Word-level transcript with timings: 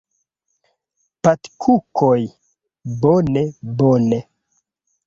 Patkukoj! 1.23 2.19
Bone 3.05 3.43
bone! 3.77 4.25